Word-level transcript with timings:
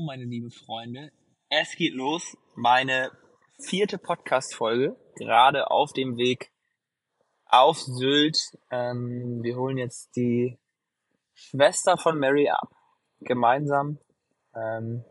meine 0.00 0.24
lieben 0.24 0.50
Freunde. 0.50 1.10
Es 1.48 1.74
geht 1.76 1.94
los. 1.94 2.36
Meine 2.54 3.10
vierte 3.60 3.98
Podcast-Folge. 3.98 4.96
Gerade 5.16 5.70
auf 5.70 5.92
dem 5.92 6.16
Weg 6.16 6.50
auf 7.46 7.78
Sylt. 7.80 8.38
Ähm, 8.70 9.42
wir 9.42 9.56
holen 9.56 9.78
jetzt 9.78 10.14
die 10.16 10.58
Schwester 11.34 11.96
von 11.96 12.18
Mary 12.18 12.48
ab. 12.48 12.68
Gemeinsam. 13.20 13.98
Ähm, 14.54 15.04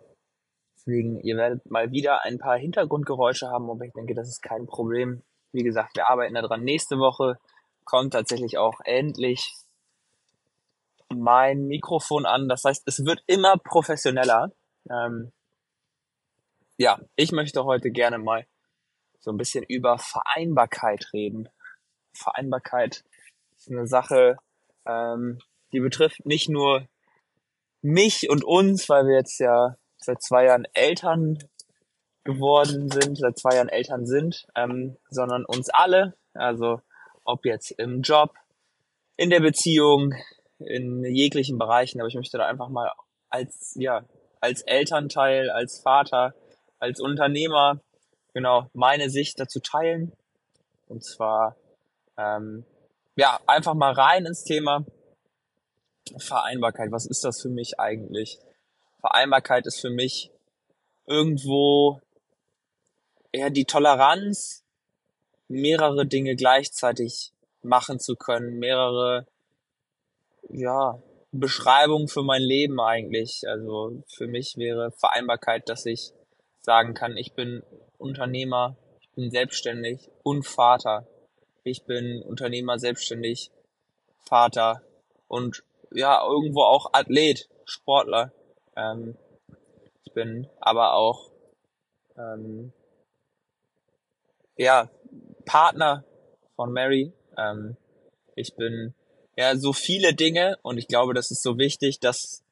deswegen, 0.76 1.20
ihr 1.22 1.38
werdet 1.38 1.70
mal 1.70 1.92
wieder 1.92 2.24
ein 2.24 2.38
paar 2.38 2.58
Hintergrundgeräusche 2.58 3.48
haben, 3.48 3.70
aber 3.70 3.86
ich 3.86 3.94
denke, 3.94 4.14
das 4.14 4.28
ist 4.28 4.42
kein 4.42 4.66
Problem. 4.68 5.24
Wie 5.52 5.64
gesagt, 5.64 5.96
wir 5.96 6.10
arbeiten 6.10 6.36
daran. 6.36 6.64
Nächste 6.64 6.98
Woche 6.98 7.38
kommt 7.84 8.14
tatsächlich 8.14 8.58
auch 8.58 8.80
endlich 8.84 9.54
mein 11.10 11.68
Mikrofon 11.68 12.26
an. 12.26 12.48
Das 12.48 12.64
heißt, 12.64 12.84
es 12.86 13.06
wird 13.06 13.24
immer 13.28 13.58
professioneller. 13.58 14.52
Ähm, 14.90 15.32
ja, 16.78 17.00
ich 17.16 17.32
möchte 17.32 17.66
heute 17.66 17.92
gerne 17.92 18.18
mal 18.18 18.46
so 19.20 19.32
ein 19.32 19.38
bisschen 19.38 19.64
über 19.64 19.98
Vereinbarkeit 19.98 21.12
reden. 21.14 21.50
Vereinbarkeit 22.14 23.04
ist 23.56 23.70
eine 23.70 23.88
Sache, 23.88 24.38
ähm, 24.86 25.40
die 25.72 25.80
betrifft 25.80 26.26
nicht 26.26 26.50
nur 26.50 26.88
mich 27.82 28.30
und 28.30 28.44
uns, 28.44 28.90
weil 28.90 29.06
wir 29.06 29.16
jetzt 29.16 29.40
ja 29.40 29.76
seit 29.98 30.22
zwei 30.22 30.46
Jahren 30.46 30.66
Eltern 30.74 31.40
geworden 32.24 32.90
sind, 32.90 33.18
seit 33.18 33.38
zwei 33.38 33.56
Jahren 33.56 33.70
Eltern 33.70 34.06
sind, 34.06 34.48
ähm, 34.56 34.98
sondern 35.10 35.46
uns 35.46 35.70
alle. 35.70 36.16
Also 36.34 36.82
ob 37.24 37.46
jetzt 37.46 37.72
im 37.72 38.02
Job, 38.02 38.34
in 39.16 39.30
der 39.30 39.40
Beziehung, 39.40 40.14
in 40.60 41.04
jeglichen 41.04 41.58
Bereichen. 41.58 42.00
Aber 42.00 42.08
ich 42.08 42.16
möchte 42.16 42.38
da 42.38 42.46
einfach 42.46 42.70
mal 42.70 42.92
als 43.30 43.76
ja 43.76 44.06
als 44.48 44.62
Elternteil, 44.62 45.50
als 45.50 45.82
Vater, 45.82 46.34
als 46.80 47.02
Unternehmer 47.02 47.82
genau 48.34 48.70
meine 48.74 49.10
Sicht 49.10 49.42
dazu 49.42 49.60
teilen. 49.60 50.14
Und 50.88 51.04
zwar 51.04 51.58
ähm, 52.18 52.64
ja 53.18 53.42
einfach 53.46 53.74
mal 53.74 53.92
rein 53.92 54.26
ins 54.26 54.46
Thema 54.46 54.86
Vereinbarkeit. 56.18 56.94
Was 56.94 57.06
ist 57.06 57.26
das 57.26 57.42
für 57.42 57.50
mich 57.50 57.78
eigentlich? 57.78 58.40
Vereinbarkeit 59.02 59.66
ist 59.66 59.82
für 59.82 59.90
mich 59.90 60.32
irgendwo 61.06 62.00
eher 63.34 63.50
die 63.50 63.66
Toleranz, 63.66 64.64
mehrere 65.50 66.06
Dinge 66.06 66.38
gleichzeitig 66.38 67.34
machen 67.64 68.00
zu 68.00 68.16
können, 68.16 68.60
mehrere 68.60 69.28
ja, 70.48 71.02
Beschreibungen 71.32 72.08
für 72.08 72.24
mein 72.24 72.42
Leben 72.42 72.80
eigentlich. 72.80 73.44
Also 73.48 74.04
für 74.08 74.28
mich 74.28 74.58
wäre 74.58 74.92
Vereinbarkeit, 74.92 75.70
dass 75.70 75.86
ich 75.86 76.14
sagen 76.62 76.94
kann, 76.94 77.18
ich 77.18 77.34
bin 77.34 77.64
Unternehmer, 77.98 78.78
ich 79.00 79.10
bin 79.12 79.32
selbstständig 79.32 80.10
und 80.24 80.46
Vater. 80.46 81.08
Ich 81.64 81.84
bin 81.84 82.22
Unternehmer, 82.22 82.80
selbstständig, 82.80 83.52
Vater 84.28 84.82
und 85.28 85.64
ja, 85.92 86.26
irgendwo 86.26 86.62
auch 86.62 86.94
Athlet, 86.94 87.50
Sportler. 87.66 88.32
Ähm, 88.76 89.18
ich 90.06 90.14
bin 90.14 90.48
aber 90.60 90.94
auch 90.94 91.32
ähm, 92.18 92.72
ja 94.58 94.90
Partner 95.46 96.04
von 96.56 96.72
Mary. 96.72 97.14
Ähm, 97.38 97.78
ich 98.36 98.56
bin 98.56 98.94
ja 99.38 99.56
so 99.56 99.72
viele 99.72 100.14
Dinge 100.14 100.58
und 100.64 100.78
ich 100.78 100.88
glaube, 100.88 101.14
das 101.14 101.32
ist 101.32 101.44
so 101.44 101.58
wichtig, 101.58 102.00
dass 102.00 102.44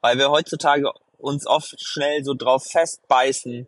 weil 0.00 0.18
wir 0.18 0.30
heutzutage 0.30 0.92
uns 1.18 1.46
oft 1.46 1.74
schnell 1.80 2.22
so 2.22 2.34
drauf 2.34 2.64
festbeißen, 2.64 3.66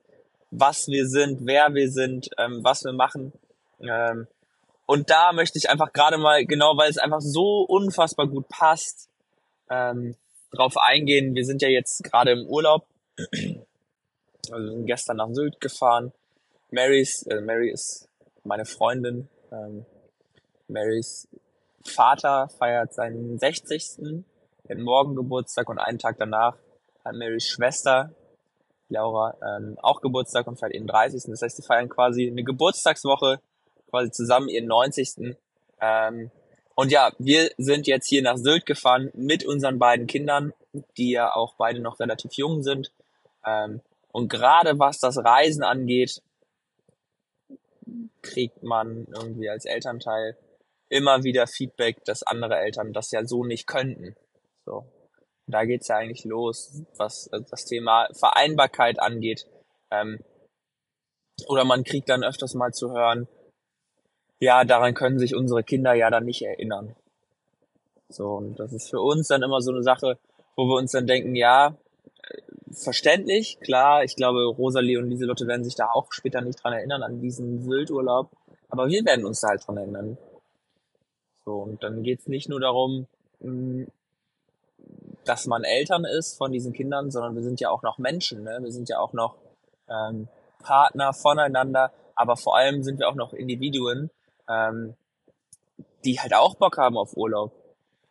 was 0.50 0.86
wir 0.86 1.08
sind, 1.08 1.40
wer 1.46 1.74
wir 1.74 1.90
sind, 1.90 2.30
ähm, 2.38 2.62
was 2.62 2.84
wir 2.84 2.92
machen. 2.92 3.32
Ähm, 3.80 4.28
und 4.86 5.10
da 5.10 5.32
möchte 5.32 5.58
ich 5.58 5.68
einfach 5.68 5.92
gerade 5.92 6.18
mal, 6.18 6.46
genau 6.46 6.76
weil 6.76 6.90
es 6.90 6.98
einfach 6.98 7.20
so 7.20 7.62
unfassbar 7.62 8.26
gut 8.28 8.48
passt, 8.48 9.08
ähm, 9.70 10.14
drauf 10.52 10.76
eingehen. 10.76 11.34
Wir 11.34 11.44
sind 11.44 11.60
ja 11.62 11.68
jetzt 11.68 12.04
gerade 12.04 12.32
im 12.32 12.46
Urlaub. 12.46 12.86
Also 14.50 14.70
sind 14.70 14.86
gestern 14.86 15.18
nach 15.18 15.28
Sylt 15.32 15.60
gefahren. 15.60 16.12
Marys, 16.70 17.22
äh, 17.24 17.40
Mary 17.40 17.70
ist 17.70 18.08
meine 18.44 18.64
Freundin. 18.64 19.28
Ähm, 19.52 19.84
Marys 20.68 21.28
Vater 21.88 22.48
feiert 22.48 22.94
seinen 22.94 23.38
60. 23.38 24.24
Den 24.68 24.82
Morgen 24.82 25.16
Geburtstag 25.16 25.68
und 25.68 25.78
einen 25.78 25.98
Tag 25.98 26.16
danach 26.18 26.56
hat 27.04 27.14
Marys 27.14 27.46
Schwester 27.46 28.10
Laura 28.88 29.36
ähm, 29.42 29.76
auch 29.82 30.00
Geburtstag 30.00 30.46
und 30.46 30.58
feiert 30.58 30.74
ihren 30.74 30.86
30. 30.86 31.24
Das 31.28 31.42
heißt, 31.42 31.56
sie 31.56 31.62
feiern 31.62 31.88
quasi 31.88 32.28
eine 32.28 32.44
Geburtstagswoche, 32.44 33.40
quasi 33.90 34.10
zusammen 34.10 34.48
ihren 34.48 34.66
90. 34.66 35.36
Ähm, 35.80 36.30
und 36.74 36.92
ja, 36.92 37.12
wir 37.18 37.50
sind 37.58 37.86
jetzt 37.86 38.08
hier 38.08 38.22
nach 38.22 38.36
Sylt 38.36 38.64
gefahren 38.66 39.10
mit 39.14 39.44
unseren 39.44 39.78
beiden 39.78 40.06
Kindern, 40.06 40.52
die 40.96 41.10
ja 41.10 41.34
auch 41.34 41.54
beide 41.56 41.80
noch 41.80 41.98
relativ 42.00 42.32
jung 42.34 42.62
sind. 42.62 42.92
Ähm, 43.44 43.80
und 44.12 44.28
gerade 44.28 44.78
was 44.78 45.00
das 45.00 45.18
Reisen 45.18 45.62
angeht, 45.62 46.22
kriegt 48.22 48.62
man 48.62 49.06
irgendwie 49.12 49.48
als 49.48 49.64
Elternteil 49.64 50.36
immer 50.88 51.24
wieder 51.24 51.46
Feedback, 51.46 52.04
dass 52.04 52.22
andere 52.22 52.56
Eltern 52.56 52.92
das 52.92 53.10
ja 53.10 53.24
so 53.24 53.44
nicht 53.44 53.66
könnten. 53.66 54.16
So. 54.64 54.84
Da 55.46 55.64
geht's 55.64 55.88
ja 55.88 55.96
eigentlich 55.96 56.24
los, 56.24 56.82
was 56.96 57.30
das 57.50 57.64
Thema 57.64 58.08
Vereinbarkeit 58.12 59.00
angeht. 59.00 59.46
Ähm, 59.90 60.20
oder 61.46 61.64
man 61.64 61.84
kriegt 61.84 62.08
dann 62.08 62.24
öfters 62.24 62.54
mal 62.54 62.72
zu 62.72 62.92
hören, 62.92 63.28
ja, 64.40 64.64
daran 64.64 64.94
können 64.94 65.18
sich 65.18 65.34
unsere 65.34 65.64
Kinder 65.64 65.94
ja 65.94 66.10
dann 66.10 66.24
nicht 66.24 66.42
erinnern. 66.42 66.94
So, 68.08 68.34
und 68.34 68.58
das 68.58 68.72
ist 68.72 68.90
für 68.90 69.00
uns 69.00 69.28
dann 69.28 69.42
immer 69.42 69.60
so 69.60 69.72
eine 69.72 69.82
Sache, 69.82 70.18
wo 70.56 70.66
wir 70.66 70.76
uns 70.76 70.92
dann 70.92 71.06
denken, 71.06 71.34
ja, 71.34 71.76
verständlich, 72.72 73.58
klar, 73.60 74.04
ich 74.04 74.16
glaube, 74.16 74.44
Rosalie 74.44 74.98
und 74.98 75.08
Lieselotte 75.08 75.46
werden 75.46 75.64
sich 75.64 75.74
da 75.74 75.90
auch 75.92 76.12
später 76.12 76.40
nicht 76.40 76.62
dran 76.62 76.72
erinnern, 76.72 77.02
an 77.02 77.20
diesen 77.20 77.66
Wildurlaub, 77.66 78.30
aber 78.68 78.88
wir 78.88 79.04
werden 79.04 79.24
uns 79.24 79.40
da 79.40 79.48
halt 79.48 79.66
dran 79.66 79.76
erinnern. 79.76 80.18
So, 81.48 81.54
und 81.54 81.82
dann 81.82 82.02
geht's 82.02 82.26
nicht 82.26 82.50
nur 82.50 82.60
darum, 82.60 83.06
hm, 83.40 83.86
dass 85.24 85.46
man 85.46 85.64
Eltern 85.64 86.04
ist 86.04 86.36
von 86.36 86.52
diesen 86.52 86.74
Kindern, 86.74 87.10
sondern 87.10 87.34
wir 87.34 87.42
sind 87.42 87.58
ja 87.58 87.70
auch 87.70 87.80
noch 87.80 87.96
Menschen, 87.96 88.42
ne? 88.42 88.58
wir 88.60 88.70
sind 88.70 88.90
ja 88.90 88.98
auch 88.98 89.14
noch 89.14 89.36
ähm, 89.88 90.28
Partner 90.62 91.14
voneinander, 91.14 91.90
aber 92.14 92.36
vor 92.36 92.54
allem 92.54 92.82
sind 92.82 92.98
wir 92.98 93.08
auch 93.08 93.14
noch 93.14 93.32
Individuen, 93.32 94.10
ähm, 94.46 94.92
die 96.04 96.20
halt 96.20 96.34
auch 96.34 96.54
Bock 96.56 96.76
haben 96.76 96.98
auf 96.98 97.16
Urlaub, 97.16 97.52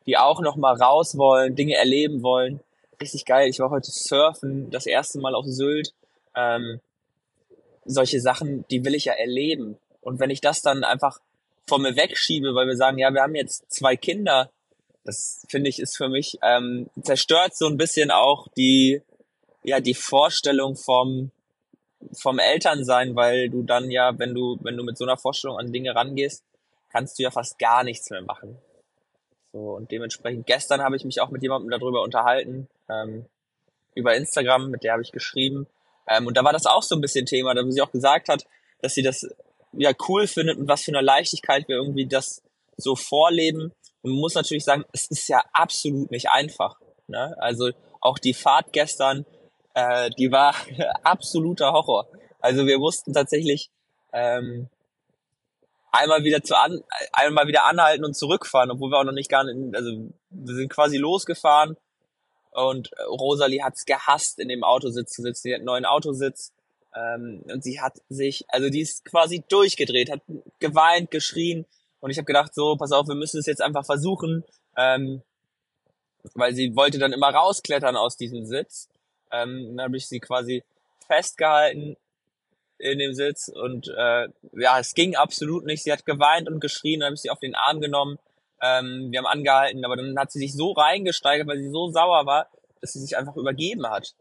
die 0.08 0.18
auch 0.18 0.42
noch 0.42 0.56
mal 0.56 0.76
raus 0.76 1.16
wollen, 1.16 1.56
Dinge 1.56 1.76
erleben 1.76 2.24
wollen. 2.24 2.62
Richtig 3.00 3.24
geil. 3.26 3.50
Ich 3.50 3.60
war 3.60 3.70
heute 3.70 3.92
surfen, 3.92 4.72
das 4.72 4.88
erste 4.88 5.20
Mal 5.20 5.36
auf 5.36 5.46
Sylt. 5.46 5.94
Ähm, 6.36 6.82
solche 7.86 8.20
Sachen, 8.20 8.66
die 8.72 8.84
will 8.84 8.96
ich 8.96 9.06
ja 9.06 9.14
erleben. 9.14 9.78
Und 10.02 10.20
wenn 10.20 10.32
ich 10.32 10.42
das 10.42 10.64
dann 10.64 10.84
einfach 10.84 11.20
von 11.68 11.82
mir 11.82 11.96
wegschiebe, 11.96 12.56
weil 12.56 12.68
wir 12.68 12.76
sagen, 12.76 12.98
ja, 12.98 13.14
wir 13.14 13.22
haben 13.22 13.36
jetzt 13.36 13.72
zwei 13.72 13.96
Kinder, 13.96 14.52
das 15.04 15.46
finde 15.50 15.70
ich 15.70 15.80
ist 15.80 15.98
für 15.98 16.10
mich 16.10 16.38
ähm, 16.44 16.90
zerstört 17.02 17.56
so 17.56 17.68
ein 17.68 17.78
bisschen 17.78 18.12
auch 18.12 18.48
die 18.58 19.02
ja 19.64 19.80
die 19.80 19.94
Vorstellung 19.94 20.76
vom 20.76 21.32
vom 22.14 22.40
Elternsein, 22.40 23.16
weil 23.16 23.50
du 23.50 23.64
dann 23.64 23.90
ja, 23.90 24.18
wenn 24.20 24.34
du 24.34 24.58
wenn 24.62 24.76
du 24.76 24.84
mit 24.84 24.98
so 24.98 25.06
einer 25.06 25.18
Vorstellung 25.18 25.58
an 25.58 25.72
Dinge 25.72 25.96
rangehst, 25.96 26.44
kannst 26.90 27.18
du 27.18 27.24
ja 27.24 27.32
fast 27.32 27.58
gar 27.58 27.84
nichts 27.84 28.10
mehr 28.10 28.22
machen. 28.22 28.58
So 29.54 29.76
und 29.76 29.92
dementsprechend 29.92 30.46
gestern 30.46 30.82
habe 30.82 30.98
ich 30.98 31.06
mich 31.06 31.22
auch 31.22 31.30
mit 31.30 31.42
jemandem 31.42 31.72
darüber 31.72 32.02
unterhalten 32.02 32.68
ähm, 32.90 33.26
über 33.96 34.16
Instagram, 34.16 34.70
mit 34.70 34.84
der 34.84 34.94
habe 34.94 35.02
ich 35.02 35.12
geschrieben 35.12 35.68
ähm, 36.08 36.28
und 36.28 36.38
da 36.38 36.44
war 36.44 36.54
das 36.54 36.66
auch 36.66 36.84
so 36.84 36.96
ein 36.96 37.02
bisschen 37.02 37.26
Thema, 37.26 37.54
da 37.54 37.64
sie 37.70 37.82
auch 37.82 37.92
gesagt 37.92 38.30
hat, 38.30 38.46
dass 38.82 38.94
sie 38.94 39.04
das 39.04 39.26
ja 39.74 39.92
cool 40.08 40.28
findet 40.28 40.58
und 40.58 40.68
was 40.68 40.84
für 40.84 40.92
eine 40.92 41.02
Leichtigkeit 41.02 41.68
wir 41.68 41.78
irgendwie 41.78 42.08
das 42.08 42.42
so 42.78 42.96
vorleben. 42.96 43.74
Und 44.02 44.12
man 44.12 44.20
muss 44.20 44.36
natürlich 44.36 44.64
sagen, 44.64 44.86
es 44.94 45.08
ist 45.08 45.28
ja 45.28 45.44
absolut 45.54 46.12
nicht 46.12 46.30
einfach. 46.30 46.80
Ne? 47.08 47.36
Also 47.40 47.72
auch 48.00 48.20
die 48.20 48.34
Fahrt 48.34 48.72
gestern, 48.74 49.26
äh, 49.74 50.10
die 50.18 50.32
war 50.32 50.56
absoluter 51.04 51.74
Horror. 51.74 52.08
Also 52.40 52.66
wir 52.66 52.80
mussten 52.80 53.14
tatsächlich 53.14 53.70
ähm, 54.14 54.70
einmal 55.92 56.24
wieder 56.24 56.44
zu 56.44 56.56
an, 56.56 56.84
einmal 57.12 57.48
wieder 57.48 57.66
anhalten 57.66 58.06
und 58.06 58.16
zurückfahren, 58.16 58.72
obwohl 58.72 58.92
wir 58.92 59.00
auch 59.00 59.04
noch 59.04 59.12
nicht 59.12 59.30
gar 59.30 59.44
nicht, 59.44 59.76
also 59.76 59.92
wir 60.30 60.56
sind 60.56 60.70
quasi 60.70 60.98
losgefahren 60.98 61.78
und 62.52 62.92
Rosalie 63.08 63.64
hat's 63.64 63.86
gehasst, 63.86 64.40
in 64.40 64.50
dem 64.50 64.64
Autositz 64.64 65.14
zu 65.14 65.22
sitzen. 65.22 65.48
Die 65.48 65.54
hat 65.54 65.60
einen 65.60 65.66
neuen 65.66 65.86
Autositz 65.86 66.54
ähm, 66.98 67.44
und 67.52 67.64
sie 67.64 67.80
hat 67.80 68.02
sich, 68.10 68.46
also 68.50 68.70
die 68.70 68.82
ist 68.82 69.06
quasi 69.06 69.44
durchgedreht, 69.48 70.12
hat 70.12 70.22
geweint, 70.60 71.12
geschrien. 71.12 71.66
Und 72.00 72.12
ich 72.12 72.18
habe 72.18 72.26
gedacht, 72.26 72.54
so, 72.54 72.76
pass 72.76 72.92
auf, 72.92 73.08
wir 73.08 73.16
müssen 73.16 73.40
es 73.40 73.46
jetzt 73.46 73.62
einfach 73.62 73.86
versuchen, 73.86 74.44
ähm, 74.76 75.22
weil 76.34 76.54
sie 76.54 76.76
wollte 76.76 77.00
dann 77.00 77.14
immer 77.14 77.30
rausklettern 77.30 77.96
aus 77.96 78.18
diesem 78.18 78.46
Sitz. 78.46 78.90
Ähm, 79.32 79.76
dann 79.76 79.86
habe 79.86 79.98
ich 79.98 80.08
sie 80.08 80.20
quasi 80.20 80.64
festgehalten 81.06 81.98
in 82.80 83.00
dem 83.00 83.14
Sitz 83.14 83.48
und 83.48 83.88
äh, 83.88 84.30
ja, 84.54 84.80
es 84.80 84.94
ging 84.94 85.16
absolut 85.16 85.66
nicht. 85.66 85.84
Sie 85.84 85.92
hat 85.92 86.06
geweint 86.06 86.48
und 86.48 86.60
geschrien, 86.60 87.00
dann 87.00 87.08
habe 87.08 87.16
ich 87.16 87.22
sie 87.22 87.32
auf 87.32 87.40
den 87.40 87.56
Arm 87.56 87.82
genommen. 87.82 88.20
Ähm, 88.62 89.12
wir 89.12 89.20
haben 89.20 89.26
angehalten, 89.26 89.84
aber 89.86 89.96
dann 89.96 90.18
hat 90.18 90.32
sie 90.32 90.40
sich 90.40 90.54
so 90.54 90.72
reingesteigert, 90.72 91.48
weil 91.48 91.58
sie 91.58 91.70
so 91.70 91.90
sauer 91.90 92.26
war, 92.26 92.50
dass 92.82 92.94
sie 92.94 93.00
sich 93.00 93.18
einfach 93.18 93.36
übergeben 93.36 93.88
hat. 93.88 94.14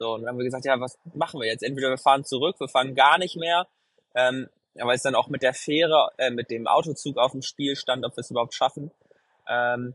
So, 0.00 0.14
und 0.14 0.22
dann 0.22 0.30
haben 0.30 0.38
wir 0.38 0.46
gesagt, 0.46 0.64
ja, 0.64 0.80
was 0.80 0.98
machen 1.12 1.40
wir 1.40 1.46
jetzt? 1.46 1.62
Entweder 1.62 1.90
wir 1.90 1.98
fahren 1.98 2.24
zurück, 2.24 2.58
wir 2.58 2.68
fahren 2.68 2.94
gar 2.94 3.18
nicht 3.18 3.36
mehr, 3.36 3.66
ähm, 4.14 4.48
weil 4.74 4.96
es 4.96 5.02
dann 5.02 5.14
auch 5.14 5.28
mit 5.28 5.42
der 5.42 5.52
Fähre, 5.52 6.08
äh, 6.16 6.30
mit 6.30 6.50
dem 6.50 6.66
Autozug 6.66 7.18
auf 7.18 7.32
dem 7.32 7.42
Spiel 7.42 7.76
stand, 7.76 8.06
ob 8.06 8.16
wir 8.16 8.22
es 8.22 8.30
überhaupt 8.30 8.54
schaffen. 8.54 8.90
Ähm, 9.46 9.94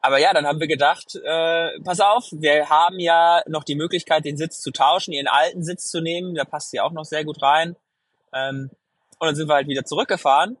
aber 0.00 0.18
ja, 0.18 0.32
dann 0.32 0.46
haben 0.46 0.60
wir 0.60 0.66
gedacht, 0.66 1.14
äh, 1.16 1.78
pass 1.80 2.00
auf, 2.00 2.28
wir 2.30 2.70
haben 2.70 2.98
ja 2.98 3.42
noch 3.48 3.64
die 3.64 3.74
Möglichkeit, 3.74 4.24
den 4.24 4.38
Sitz 4.38 4.62
zu 4.62 4.70
tauschen, 4.70 5.12
ihren 5.12 5.28
alten 5.28 5.62
Sitz 5.62 5.90
zu 5.90 6.00
nehmen, 6.00 6.34
da 6.34 6.46
passt 6.46 6.70
sie 6.70 6.80
auch 6.80 6.92
noch 6.92 7.04
sehr 7.04 7.26
gut 7.26 7.42
rein. 7.42 7.76
Ähm, 8.32 8.70
und 9.18 9.26
dann 9.26 9.36
sind 9.36 9.48
wir 9.48 9.56
halt 9.56 9.68
wieder 9.68 9.84
zurückgefahren, 9.84 10.56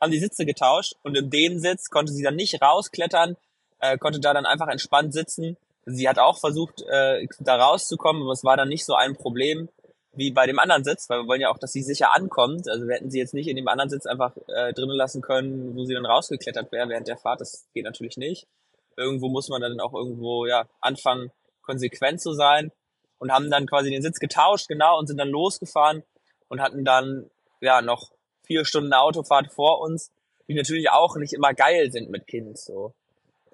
haben 0.00 0.12
die 0.12 0.20
Sitze 0.20 0.46
getauscht 0.46 0.94
und 1.02 1.16
in 1.16 1.28
dem 1.28 1.58
Sitz 1.58 1.90
konnte 1.90 2.12
sie 2.12 2.22
dann 2.22 2.36
nicht 2.36 2.62
rausklettern, 2.62 3.36
äh, 3.80 3.98
konnte 3.98 4.20
da 4.20 4.32
dann 4.32 4.46
einfach 4.46 4.68
entspannt 4.68 5.12
sitzen. 5.12 5.56
Sie 5.84 6.08
hat 6.08 6.18
auch 6.18 6.38
versucht, 6.38 6.82
äh, 6.88 7.26
da 7.40 7.56
rauszukommen, 7.56 8.22
aber 8.22 8.32
es 8.32 8.44
war 8.44 8.56
dann 8.56 8.68
nicht 8.68 8.84
so 8.84 8.94
ein 8.94 9.16
Problem 9.16 9.68
wie 10.14 10.30
bei 10.30 10.46
dem 10.46 10.58
anderen 10.58 10.84
Sitz, 10.84 11.08
weil 11.08 11.20
wir 11.20 11.26
wollen 11.26 11.40
ja 11.40 11.50
auch, 11.50 11.58
dass 11.58 11.72
sie 11.72 11.82
sicher 11.82 12.14
ankommt. 12.14 12.68
Also 12.68 12.86
wir 12.86 12.96
hätten 12.96 13.10
sie 13.10 13.18
jetzt 13.18 13.34
nicht 13.34 13.48
in 13.48 13.56
dem 13.56 13.66
anderen 13.66 13.90
Sitz 13.90 14.06
einfach 14.06 14.36
äh, 14.48 14.72
drinnen 14.74 14.96
lassen 14.96 15.22
können, 15.22 15.74
wo 15.74 15.84
sie 15.84 15.94
dann 15.94 16.04
rausgeklettert 16.04 16.70
wäre 16.70 16.88
während 16.88 17.08
der 17.08 17.16
Fahrt. 17.16 17.40
Das 17.40 17.66
geht 17.72 17.84
natürlich 17.84 18.16
nicht 18.16 18.46
irgendwo 18.96 19.28
muss 19.28 19.48
man 19.48 19.60
dann 19.60 19.80
auch 19.80 19.94
irgendwo 19.94 20.46
ja 20.46 20.66
anfangen, 20.80 21.30
konsequent 21.62 22.20
zu 22.20 22.32
sein 22.32 22.72
und 23.18 23.32
haben 23.32 23.50
dann 23.50 23.66
quasi 23.66 23.90
den 23.90 24.02
Sitz 24.02 24.18
getauscht, 24.18 24.68
genau, 24.68 24.98
und 24.98 25.06
sind 25.06 25.18
dann 25.18 25.28
losgefahren 25.28 26.02
und 26.48 26.60
hatten 26.60 26.84
dann 26.84 27.30
ja 27.60 27.82
noch 27.82 28.10
vier 28.44 28.64
Stunden 28.64 28.92
Autofahrt 28.92 29.52
vor 29.52 29.80
uns, 29.80 30.10
die 30.48 30.54
natürlich 30.54 30.90
auch 30.90 31.16
nicht 31.16 31.32
immer 31.32 31.54
geil 31.54 31.92
sind 31.92 32.10
mit 32.10 32.26
Kind. 32.26 32.58
So. 32.58 32.94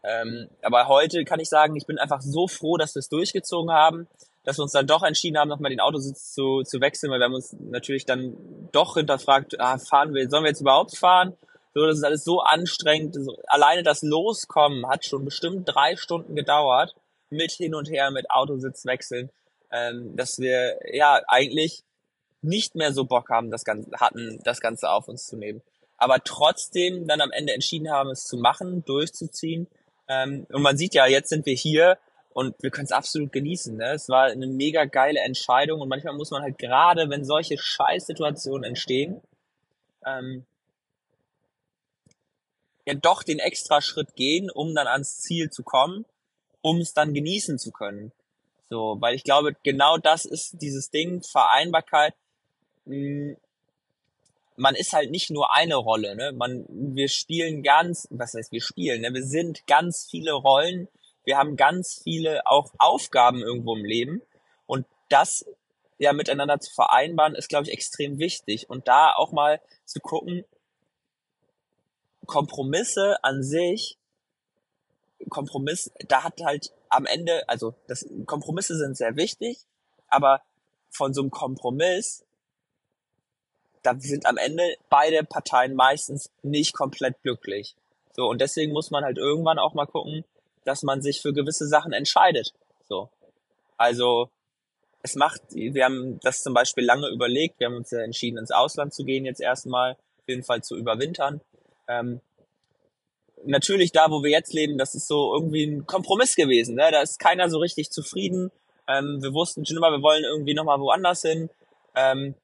Ähm, 0.08 0.48
aber 0.62 0.88
heute 0.88 1.24
kann 1.24 1.38
ich 1.38 1.50
sagen, 1.50 1.76
ich 1.76 1.86
bin 1.86 1.98
einfach 1.98 2.22
so 2.22 2.48
froh, 2.48 2.78
dass 2.78 2.94
wir 2.94 3.00
es 3.00 3.10
durchgezogen 3.10 3.70
haben, 3.70 4.08
dass 4.44 4.58
wir 4.58 4.62
uns 4.62 4.72
dann 4.72 4.86
doch 4.86 5.02
entschieden 5.02 5.36
haben, 5.36 5.48
nochmal 5.48 5.70
den 5.70 5.80
Autositz 5.80 6.32
zu, 6.32 6.62
zu 6.62 6.80
wechseln, 6.80 7.10
weil 7.10 7.20
wir 7.20 7.26
haben 7.26 7.34
uns 7.34 7.54
natürlich 7.60 8.06
dann 8.06 8.34
doch 8.72 8.94
hinterfragt, 8.94 9.60
ah, 9.60 9.76
fahren 9.76 10.14
wir, 10.14 10.30
sollen 10.30 10.44
wir 10.44 10.50
jetzt 10.50 10.62
überhaupt 10.62 10.96
fahren? 10.96 11.36
So, 11.74 11.86
das 11.86 11.98
ist 11.98 12.04
alles 12.04 12.24
so 12.24 12.40
anstrengend. 12.40 13.18
Alleine 13.48 13.82
das 13.82 14.02
Loskommen 14.02 14.88
hat 14.88 15.04
schon 15.04 15.26
bestimmt 15.26 15.64
drei 15.66 15.96
Stunden 15.96 16.34
gedauert, 16.34 16.94
mit 17.28 17.52
hin 17.52 17.74
und 17.74 17.90
her, 17.90 18.10
mit 18.10 18.30
Autositz 18.30 18.86
wechseln, 18.86 19.30
ähm, 19.70 20.16
dass 20.16 20.38
wir 20.38 20.78
ja 20.90 21.20
eigentlich 21.28 21.84
nicht 22.40 22.74
mehr 22.74 22.94
so 22.94 23.04
Bock 23.04 23.28
haben, 23.28 23.50
das 23.50 23.64
Ganze, 23.64 23.90
hatten, 23.98 24.40
das 24.44 24.60
Ganze 24.60 24.88
auf 24.88 25.08
uns 25.08 25.26
zu 25.26 25.36
nehmen. 25.36 25.60
Aber 25.98 26.22
trotzdem 26.24 27.06
dann 27.06 27.20
am 27.20 27.32
Ende 27.32 27.52
entschieden 27.52 27.90
haben, 27.90 28.10
es 28.10 28.24
zu 28.24 28.38
machen, 28.38 28.84
durchzuziehen. 28.84 29.66
Ähm, 30.08 30.46
und 30.50 30.62
man 30.62 30.76
sieht 30.76 30.94
ja, 30.94 31.06
jetzt 31.06 31.28
sind 31.28 31.46
wir 31.46 31.54
hier 31.54 31.98
und 32.30 32.54
wir 32.62 32.70
können 32.70 32.86
es 32.86 32.92
absolut 32.92 33.32
genießen. 33.32 33.76
Ne? 33.76 33.92
Es 33.92 34.08
war 34.08 34.24
eine 34.24 34.46
mega 34.46 34.84
geile 34.84 35.20
Entscheidung 35.20 35.80
und 35.80 35.88
manchmal 35.88 36.14
muss 36.14 36.30
man 36.30 36.42
halt 36.42 36.58
gerade, 36.58 37.10
wenn 37.10 37.24
solche 37.24 37.58
Scheißsituationen 37.58 38.64
entstehen, 38.64 39.20
ähm, 40.06 40.46
ja 42.86 42.94
doch 42.94 43.22
den 43.22 43.38
extra 43.38 43.82
Schritt 43.82 44.14
gehen, 44.14 44.50
um 44.50 44.74
dann 44.74 44.86
ans 44.86 45.18
Ziel 45.18 45.50
zu 45.50 45.62
kommen, 45.62 46.06
um 46.62 46.78
es 46.78 46.94
dann 46.94 47.12
genießen 47.12 47.58
zu 47.58 47.70
können. 47.70 48.12
So, 48.70 48.96
weil 49.00 49.14
ich 49.14 49.24
glaube, 49.24 49.56
genau 49.62 49.98
das 49.98 50.24
ist 50.24 50.60
dieses 50.60 50.90
Ding, 50.90 51.22
Vereinbarkeit. 51.22 52.14
Hm, 52.86 53.36
man 54.58 54.74
ist 54.74 54.92
halt 54.92 55.10
nicht 55.10 55.30
nur 55.30 55.54
eine 55.54 55.76
Rolle, 55.76 56.16
ne? 56.16 56.32
Man, 56.32 56.66
wir 56.68 57.08
spielen 57.08 57.62
ganz, 57.62 58.08
was 58.10 58.34
heißt 58.34 58.52
wir 58.52 58.60
spielen, 58.60 59.02
ne? 59.02 59.14
Wir 59.14 59.22
sind 59.22 59.66
ganz 59.66 60.06
viele 60.10 60.32
Rollen. 60.32 60.88
Wir 61.24 61.38
haben 61.38 61.56
ganz 61.56 62.00
viele 62.02 62.42
auch 62.46 62.72
Aufgaben 62.78 63.40
irgendwo 63.40 63.76
im 63.76 63.84
Leben. 63.84 64.20
Und 64.66 64.86
das 65.08 65.46
ja 65.98 66.12
miteinander 66.12 66.58
zu 66.58 66.72
vereinbaren, 66.74 67.34
ist, 67.34 67.48
glaube 67.48 67.64
ich, 67.64 67.72
extrem 67.72 68.18
wichtig. 68.18 68.68
Und 68.68 68.88
da 68.88 69.12
auch 69.14 69.32
mal 69.32 69.60
zu 69.84 70.00
gucken, 70.00 70.44
Kompromisse 72.26 73.22
an 73.22 73.42
sich, 73.42 73.96
Kompromiss, 75.28 75.90
da 76.08 76.24
hat 76.24 76.40
halt 76.42 76.72
am 76.88 77.06
Ende, 77.06 77.48
also 77.48 77.74
das, 77.86 78.06
Kompromisse 78.26 78.76
sind 78.76 78.96
sehr 78.96 79.16
wichtig, 79.16 79.58
aber 80.08 80.42
von 80.90 81.14
so 81.14 81.20
einem 81.20 81.30
Kompromiss, 81.30 82.24
da 83.88 83.98
sind 83.98 84.26
am 84.26 84.36
Ende 84.36 84.62
beide 84.90 85.24
Parteien 85.24 85.74
meistens 85.74 86.30
nicht 86.42 86.74
komplett 86.74 87.22
glücklich. 87.22 87.74
So, 88.12 88.28
und 88.28 88.40
deswegen 88.40 88.72
muss 88.72 88.90
man 88.90 89.04
halt 89.04 89.16
irgendwann 89.16 89.58
auch 89.58 89.74
mal 89.74 89.86
gucken, 89.86 90.24
dass 90.64 90.82
man 90.82 91.00
sich 91.00 91.22
für 91.22 91.32
gewisse 91.32 91.66
Sachen 91.66 91.92
entscheidet. 91.92 92.52
So. 92.88 93.08
Also, 93.76 94.28
es 95.02 95.14
macht, 95.14 95.40
wir 95.52 95.84
haben 95.84 96.20
das 96.20 96.42
zum 96.42 96.52
Beispiel 96.52 96.84
lange 96.84 97.08
überlegt, 97.08 97.60
wir 97.60 97.68
haben 97.68 97.76
uns 97.76 97.90
ja 97.90 98.00
entschieden, 98.00 98.38
ins 98.38 98.50
Ausland 98.50 98.92
zu 98.92 99.04
gehen 99.04 99.24
jetzt 99.24 99.40
erstmal, 99.40 99.92
auf 99.92 100.28
jeden 100.28 100.42
Fall 100.42 100.62
zu 100.62 100.76
überwintern. 100.76 101.40
Ähm, 101.86 102.20
natürlich 103.44 103.92
da, 103.92 104.10
wo 104.10 104.22
wir 104.22 104.30
jetzt 104.30 104.52
leben, 104.52 104.76
das 104.76 104.94
ist 104.94 105.08
so 105.08 105.32
irgendwie 105.32 105.64
ein 105.64 105.86
Kompromiss 105.86 106.34
gewesen. 106.34 106.74
Ne? 106.74 106.90
Da 106.90 107.00
ist 107.00 107.18
keiner 107.18 107.48
so 107.48 107.58
richtig 107.58 107.90
zufrieden. 107.90 108.50
Ähm, 108.86 109.22
wir 109.22 109.32
wussten 109.32 109.64
schon 109.64 109.76
immer, 109.76 109.92
wir 109.92 110.02
wollen 110.02 110.24
irgendwie 110.24 110.54
nochmal 110.54 110.80
woanders 110.80 111.22
hin. 111.22 111.48
Ähm, 111.94 112.34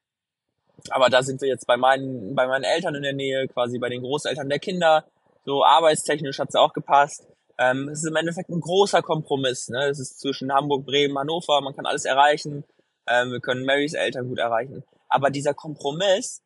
aber 0.91 1.09
da 1.09 1.23
sind 1.23 1.41
wir 1.41 1.49
jetzt 1.49 1.67
bei 1.67 1.77
meinen, 1.77 2.35
bei 2.35 2.47
meinen 2.47 2.65
Eltern 2.65 2.95
in 2.95 3.03
der 3.03 3.13
Nähe, 3.13 3.49
quasi 3.49 3.79
bei 3.79 3.89
den 3.89 4.03
Großeltern 4.03 4.49
der 4.49 4.59
Kinder. 4.59 5.05
So 5.45 5.65
arbeitstechnisch 5.65 6.39
hat's 6.39 6.55
auch 6.55 6.73
gepasst. 6.73 7.27
Ähm, 7.59 7.89
es 7.89 7.99
ist 7.99 8.09
im 8.09 8.17
Endeffekt 8.17 8.51
ein 8.51 8.61
großer 8.61 9.03
Kompromiss. 9.03 9.69
Ne? 9.69 9.87
Es 9.89 9.99
ist 9.99 10.21
zwischen 10.21 10.53
Hamburg, 10.53 10.85
Bremen, 10.85 11.19
Hannover. 11.19 11.61
Man 11.61 11.75
kann 11.75 11.87
alles 11.87 12.05
erreichen. 12.05 12.65
Ähm, 13.07 13.33
wir 13.33 13.41
können 13.41 13.65
Marys 13.65 13.95
Eltern 13.95 14.29
gut 14.29 14.39
erreichen. 14.39 14.83
Aber 15.09 15.31
dieser 15.31 15.55
Kompromiss, 15.55 16.43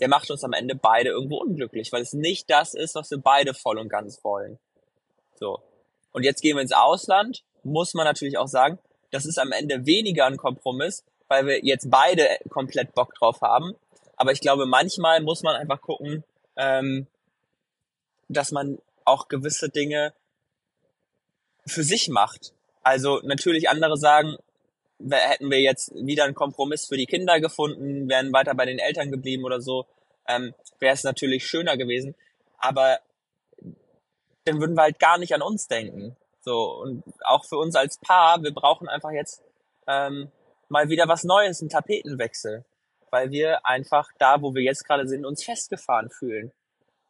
der 0.00 0.08
macht 0.08 0.30
uns 0.30 0.44
am 0.44 0.52
Ende 0.52 0.74
beide 0.74 1.10
irgendwo 1.10 1.38
unglücklich, 1.38 1.92
weil 1.92 2.02
es 2.02 2.12
nicht 2.12 2.50
das 2.50 2.74
ist, 2.74 2.94
was 2.94 3.10
wir 3.10 3.18
beide 3.18 3.54
voll 3.54 3.78
und 3.78 3.88
ganz 3.88 4.22
wollen. 4.24 4.58
So. 5.38 5.60
Und 6.12 6.24
jetzt 6.24 6.42
gehen 6.42 6.56
wir 6.56 6.62
ins 6.62 6.72
Ausland, 6.72 7.42
muss 7.62 7.94
man 7.94 8.04
natürlich 8.04 8.38
auch 8.38 8.48
sagen, 8.48 8.78
das 9.10 9.26
ist 9.26 9.38
am 9.38 9.52
Ende 9.52 9.86
weniger 9.86 10.26
ein 10.26 10.36
Kompromiss, 10.36 11.04
weil 11.28 11.46
wir 11.46 11.64
jetzt 11.64 11.90
beide 11.90 12.28
komplett 12.50 12.94
Bock 12.94 13.14
drauf 13.14 13.40
haben. 13.40 13.74
Aber 14.16 14.32
ich 14.32 14.40
glaube, 14.40 14.66
manchmal 14.66 15.20
muss 15.22 15.42
man 15.42 15.56
einfach 15.56 15.80
gucken, 15.80 16.24
ähm, 16.56 17.06
dass 18.28 18.52
man 18.52 18.78
auch 19.04 19.28
gewisse 19.28 19.68
Dinge 19.68 20.12
für 21.66 21.82
sich 21.82 22.08
macht. 22.08 22.52
Also 22.82 23.20
natürlich 23.24 23.68
andere 23.68 23.96
sagen, 23.96 24.36
hätten 25.10 25.50
wir 25.50 25.60
jetzt 25.60 25.92
wieder 25.94 26.24
einen 26.24 26.34
Kompromiss 26.34 26.86
für 26.86 26.96
die 26.96 27.06
Kinder 27.06 27.40
gefunden, 27.40 28.08
wären 28.08 28.32
weiter 28.32 28.54
bei 28.54 28.66
den 28.66 28.78
Eltern 28.78 29.10
geblieben 29.10 29.44
oder 29.44 29.60
so, 29.60 29.86
ähm, 30.28 30.54
wäre 30.78 30.94
es 30.94 31.04
natürlich 31.04 31.46
schöner 31.46 31.76
gewesen. 31.76 32.14
Aber 32.58 32.98
dann 34.44 34.60
würden 34.60 34.76
wir 34.76 34.82
halt 34.82 34.98
gar 34.98 35.18
nicht 35.18 35.34
an 35.34 35.42
uns 35.42 35.66
denken. 35.66 36.16
So, 36.40 36.74
und 36.82 37.02
auch 37.24 37.44
für 37.46 37.56
uns 37.56 37.74
als 37.74 37.98
Paar, 37.98 38.42
wir 38.42 38.52
brauchen 38.52 38.88
einfach 38.88 39.10
jetzt 39.10 39.42
ähm, 39.86 40.30
mal 40.68 40.88
wieder 40.88 41.08
was 41.08 41.24
Neues, 41.24 41.60
einen 41.60 41.70
Tapetenwechsel. 41.70 42.64
Weil 43.10 43.30
wir 43.30 43.64
einfach 43.64 44.08
da, 44.18 44.42
wo 44.42 44.54
wir 44.54 44.62
jetzt 44.62 44.84
gerade 44.84 45.06
sind, 45.06 45.24
uns 45.24 45.44
festgefahren 45.44 46.10
fühlen. 46.10 46.52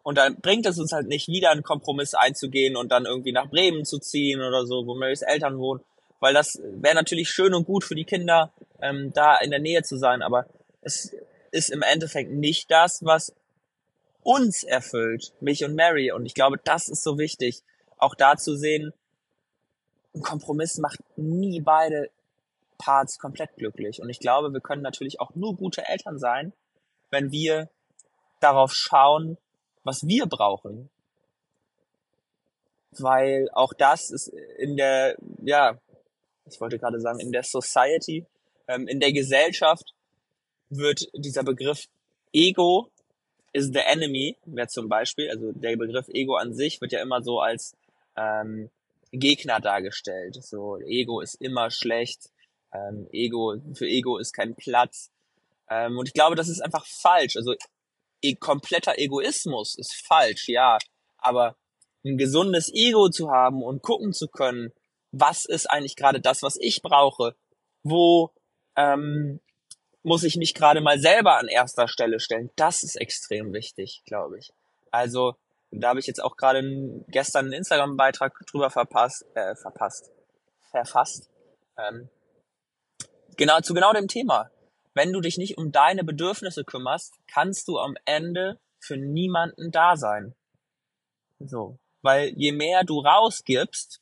Und 0.02 0.18
dann 0.18 0.36
bringt 0.36 0.66
es 0.66 0.78
uns 0.78 0.92
halt 0.92 1.06
nicht 1.06 1.28
wieder 1.28 1.50
einen 1.50 1.62
Kompromiss 1.62 2.12
einzugehen 2.12 2.76
und 2.76 2.92
dann 2.92 3.06
irgendwie 3.06 3.32
nach 3.32 3.48
Bremen 3.48 3.86
zu 3.86 3.98
ziehen 3.98 4.42
oder 4.42 4.66
so, 4.66 4.86
wo 4.86 4.94
Marys 4.94 5.22
Eltern 5.22 5.58
wohnen 5.58 5.80
weil 6.24 6.32
das 6.32 6.58
wäre 6.62 6.94
natürlich 6.94 7.28
schön 7.28 7.52
und 7.52 7.66
gut 7.66 7.84
für 7.84 7.94
die 7.94 8.06
Kinder, 8.06 8.50
ähm, 8.80 9.12
da 9.12 9.36
in 9.36 9.50
der 9.50 9.60
Nähe 9.60 9.82
zu 9.82 9.98
sein, 9.98 10.22
aber 10.22 10.46
es 10.80 11.14
ist 11.50 11.68
im 11.68 11.82
Endeffekt 11.82 12.32
nicht 12.32 12.70
das, 12.70 13.04
was 13.04 13.34
uns 14.22 14.62
erfüllt, 14.62 15.34
mich 15.40 15.64
und 15.64 15.74
Mary. 15.74 16.12
Und 16.12 16.24
ich 16.24 16.32
glaube, 16.32 16.58
das 16.64 16.88
ist 16.88 17.02
so 17.02 17.18
wichtig, 17.18 17.62
auch 17.98 18.14
da 18.14 18.38
zu 18.38 18.56
sehen, 18.56 18.94
ein 20.14 20.22
Kompromiss 20.22 20.78
macht 20.78 20.98
nie 21.16 21.60
beide 21.60 22.08
Parts 22.84 23.18
komplett 23.18 23.56
glücklich. 23.56 24.02
Und 24.02 24.10
ich 24.10 24.20
glaube, 24.20 24.52
wir 24.52 24.60
können 24.60 24.82
natürlich 24.82 25.20
auch 25.20 25.34
nur 25.34 25.56
gute 25.56 25.88
Eltern 25.88 26.18
sein, 26.18 26.52
wenn 27.10 27.32
wir 27.32 27.70
darauf 28.40 28.74
schauen, 28.74 29.38
was 29.84 30.06
wir 30.06 30.26
brauchen. 30.26 30.90
Weil 32.98 33.48
auch 33.52 33.72
das 33.72 34.10
ist 34.10 34.28
in 34.58 34.76
der, 34.76 35.16
ja, 35.42 35.78
ich 36.44 36.60
wollte 36.60 36.78
gerade 36.78 37.00
sagen, 37.00 37.20
in 37.20 37.32
der 37.32 37.42
Society, 37.42 38.26
ähm, 38.68 38.86
in 38.86 39.00
der 39.00 39.12
Gesellschaft 39.12 39.94
wird 40.68 41.08
dieser 41.14 41.42
Begriff 41.42 41.86
Ego 42.32 42.90
is 43.52 43.70
the 43.72 43.80
enemy, 43.80 44.36
wäre 44.44 44.68
zum 44.68 44.88
Beispiel, 44.88 45.30
also 45.30 45.52
der 45.52 45.76
Begriff 45.76 46.08
Ego 46.08 46.34
an 46.34 46.54
sich 46.54 46.80
wird 46.80 46.92
ja 46.92 47.00
immer 47.00 47.22
so 47.22 47.40
als 47.40 47.74
ähm, 48.16 48.70
Gegner 49.10 49.60
dargestellt. 49.60 50.36
So, 50.42 50.78
Ego 50.80 51.20
ist 51.20 51.40
immer 51.40 51.70
schlecht, 51.70 52.30
ähm, 52.74 53.08
Ego, 53.12 53.56
für 53.74 53.86
Ego 53.86 54.18
ist 54.18 54.32
kein 54.32 54.54
Platz. 54.54 55.10
Ähm, 55.70 55.98
und 55.98 56.08
ich 56.08 56.14
glaube, 56.14 56.36
das 56.36 56.48
ist 56.48 56.60
einfach 56.60 56.86
falsch. 56.86 57.36
Also 57.36 57.54
e 58.20 58.34
kompletter 58.34 58.98
Egoismus 58.98 59.76
ist 59.76 59.94
falsch, 60.06 60.48
ja. 60.48 60.78
Aber 61.18 61.56
ein 62.04 62.18
gesundes 62.18 62.72
Ego 62.72 63.08
zu 63.08 63.30
haben 63.30 63.62
und 63.62 63.82
gucken 63.82 64.12
zu 64.12 64.28
können, 64.28 64.72
was 65.12 65.44
ist 65.44 65.70
eigentlich 65.70 65.96
gerade 65.96 66.20
das, 66.20 66.42
was 66.42 66.56
ich 66.56 66.82
brauche? 66.82 67.34
Wo 67.82 68.32
ähm, 68.76 69.40
muss 70.02 70.24
ich 70.24 70.36
mich 70.36 70.54
gerade 70.54 70.80
mal 70.80 70.98
selber 70.98 71.38
an 71.38 71.48
erster 71.48 71.88
Stelle 71.88 72.20
stellen? 72.20 72.50
Das 72.56 72.82
ist 72.82 72.96
extrem 72.96 73.52
wichtig, 73.52 74.02
glaube 74.04 74.38
ich. 74.38 74.52
Also 74.90 75.36
da 75.70 75.88
habe 75.88 76.00
ich 76.00 76.06
jetzt 76.06 76.22
auch 76.22 76.36
gerade 76.36 76.62
gestern 77.08 77.46
einen 77.46 77.54
Instagram-Beitrag 77.54 78.38
drüber 78.46 78.70
verpasst, 78.70 79.24
äh, 79.34 79.54
verpasst, 79.56 80.10
verfasst. 80.70 81.30
Ähm, 81.78 82.08
genau 83.36 83.60
zu 83.60 83.74
genau 83.74 83.92
dem 83.92 84.08
Thema. 84.08 84.50
Wenn 84.94 85.12
du 85.12 85.20
dich 85.20 85.38
nicht 85.38 85.58
um 85.58 85.72
deine 85.72 86.04
Bedürfnisse 86.04 86.64
kümmerst, 86.64 87.14
kannst 87.26 87.68
du 87.68 87.78
am 87.78 87.96
Ende 88.04 88.60
für 88.78 88.96
niemanden 88.96 89.70
da 89.70 89.96
sein. 89.96 90.34
So, 91.40 91.78
weil 92.02 92.32
je 92.36 92.52
mehr 92.52 92.84
du 92.84 93.00
rausgibst 93.00 94.00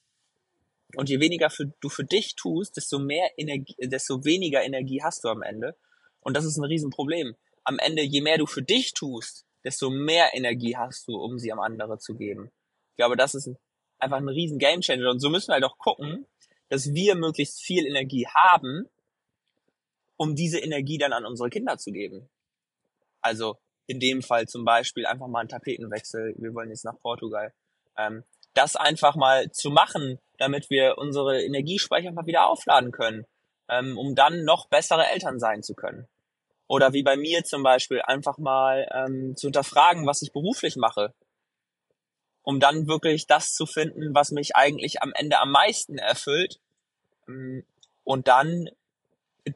und 0.97 1.09
je 1.09 1.21
weniger 1.21 1.51
für, 1.51 1.73
du 1.81 1.89
für 1.89 2.05
dich 2.05 2.35
tust, 2.35 2.77
desto 2.77 2.99
mehr 2.99 3.31
Energie, 3.37 3.77
desto 3.79 4.25
weniger 4.25 4.63
Energie 4.63 5.03
hast 5.03 5.25
du 5.25 5.29
am 5.29 5.43
Ende. 5.43 5.77
Und 6.21 6.37
das 6.37 6.45
ist 6.45 6.59
ein 6.59 6.65
Riesenproblem. 6.65 7.35
Am 7.65 7.79
Ende, 7.79 8.03
je 8.03 8.21
mehr 8.21 8.39
du 8.39 8.47
für 8.47 8.63
dich 8.63 8.93
tust, 8.93 9.47
desto 9.65 9.89
mehr 9.89 10.35
Energie 10.35 10.77
hast 10.77 11.09
du, 11.09 11.17
um 11.17 11.39
sie 11.39 11.53
am 11.53 11.61
andere 11.61 11.99
zu 11.99 12.15
geben. 12.15 12.51
Ich 12.91 12.97
glaube, 12.97 13.17
das 13.17 13.35
ist 13.35 13.51
einfach 13.99 14.19
ein 14.19 14.29
riesen 14.29 14.59
Gamechanger. 14.59 15.11
Und 15.11 15.21
so 15.21 15.31
müssen 15.31 15.49
wir 15.49 15.55
halt 15.55 15.65
auch 15.65 15.79
gucken, 15.79 16.27
dass 16.69 16.93
wir 16.93 17.15
möglichst 17.15 17.63
viel 17.63 17.87
Energie 17.87 18.27
haben, 18.27 18.89
um 20.17 20.35
diese 20.35 20.59
Energie 20.59 20.99
dann 20.99 21.13
an 21.13 21.25
unsere 21.25 21.51
Kinder 21.51 21.79
zu 21.79 21.93
geben. 21.93 22.29
Also 23.21 23.59
in 23.87 24.01
dem 24.01 24.23
Fall 24.23 24.47
zum 24.47 24.65
Beispiel 24.65 25.07
einfach 25.07 25.29
mal 25.29 25.41
einen 25.41 25.49
Tapetenwechsel. 25.49 26.35
Wir 26.39 26.55
wollen 26.55 26.71
jetzt 26.71 26.85
nach 26.85 26.99
Portugal. 27.01 27.53
Ähm, 27.97 28.25
das 28.55 28.77
einfach 28.77 29.17
mal 29.17 29.51
zu 29.51 29.71
machen, 29.71 30.19
damit 30.39 30.71
wir 30.71 30.99
unsere 30.99 31.43
Energiespeicher 31.43 32.13
mal 32.13 32.27
wieder 32.27 32.49
aufladen 32.49 32.91
können, 32.91 33.25
ähm, 33.69 33.99
um 33.99 34.15
dann 34.15 34.45
noch 34.45 34.69
bessere 34.69 35.07
Eltern 35.07 35.39
sein 35.39 35.63
zu 35.63 35.75
können. 35.75 36.07
Oder 36.69 36.93
wie 36.93 37.03
bei 37.03 37.17
mir 37.17 37.45
zum 37.45 37.63
Beispiel 37.63 38.03
einfach 38.03 38.39
mal 38.39 38.89
ähm, 38.93 39.37
zu 39.37 39.49
hinterfragen, 39.49 40.07
was 40.07 40.23
ich 40.23 40.33
beruflich 40.33 40.77
mache. 40.77 41.15
Um 42.43 42.61
dann 42.61 42.89
wirklich 42.89 43.27
das 43.27 43.55
zu 43.55 43.67
finden, 43.67 44.15
was 44.15 44.31
mich 44.31 44.57
eigentlich 44.57 45.03
am 45.03 45.13
Ende 45.15 45.39
am 45.39 45.51
meisten 45.53 45.99
erfüllt. 45.99 46.61
Ähm, 47.29 47.65
und 48.05 48.27
dann 48.27 48.69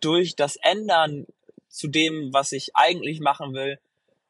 durch 0.00 0.36
das 0.36 0.56
Ändern 0.56 1.26
zu 1.68 1.88
dem, 1.88 2.32
was 2.32 2.52
ich 2.52 2.70
eigentlich 2.74 3.20
machen 3.20 3.54
will, 3.54 3.78